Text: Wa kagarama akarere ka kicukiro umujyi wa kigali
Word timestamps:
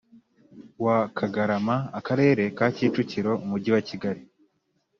Wa 0.83 0.97
kagarama 1.17 1.75
akarere 1.99 2.43
ka 2.57 2.67
kicukiro 2.75 3.31
umujyi 3.43 3.69
wa 3.75 3.81
kigali 3.89 4.21